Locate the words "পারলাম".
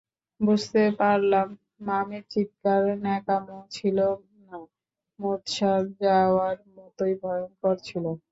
0.99-1.47